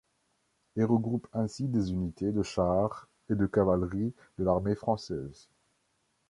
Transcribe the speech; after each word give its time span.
Elle 0.75 0.85
regroupe 0.85 1.27
ainsi 1.31 1.67
des 1.67 1.91
unités 1.91 2.31
de 2.31 2.41
chars 2.41 3.07
et 3.29 3.35
de 3.35 3.45
cavalerie 3.45 4.15
de 4.39 4.43
l'armée 4.43 4.73
française. 4.73 5.47